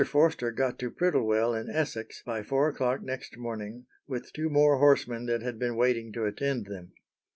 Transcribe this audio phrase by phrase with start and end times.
[0.03, 5.27] Forster got to Prittlewell in Essex by four o'clock next morning, with two more horsemen
[5.27, 6.93] that had been waiting to attend them.